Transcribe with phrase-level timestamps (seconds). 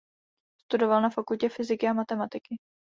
[0.65, 2.57] Studoval na fakultě fyziky a matematiky.